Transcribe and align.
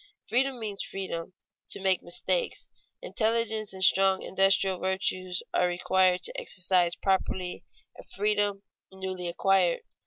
Freedom 0.27 0.59
means 0.59 0.81
freedom 0.81 1.33
to 1.69 1.79
make 1.79 2.01
mistakes. 2.01 2.69
Intelligence 3.03 3.71
and 3.71 3.83
strong 3.83 4.23
industrial 4.23 4.79
virtues 4.79 5.43
are 5.53 5.67
required 5.67 6.23
to 6.23 6.41
exercise 6.41 6.95
properly 6.95 7.63
a 7.99 8.03
freedom 8.03 8.63
newly 8.91 9.27
acquired. 9.27 9.81